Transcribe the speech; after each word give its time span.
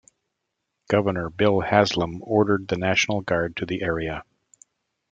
Governor 0.89 1.29
Bill 1.29 1.59
Haslam 1.59 2.21
ordered 2.23 2.67
the 2.67 2.75
National 2.75 3.21
Guard 3.21 3.55
to 3.57 3.67
the 3.67 3.83
area. 3.83 4.23